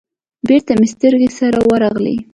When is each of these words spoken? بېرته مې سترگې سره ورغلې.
بېرته 0.47 0.71
مې 0.79 0.87
سترگې 0.93 1.29
سره 1.39 1.57
ورغلې. 1.69 2.15